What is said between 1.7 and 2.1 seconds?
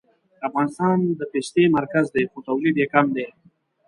مرکز